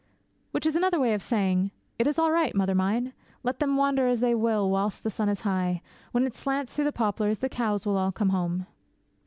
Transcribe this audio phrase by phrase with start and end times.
[0.49, 1.69] Which is another way of saying,
[1.99, 3.13] 'It is all right, mother mine.
[3.43, 6.85] Let them wander as they will whilst the sun is high; when it slants through
[6.85, 8.65] the poplars the cows will all come home!'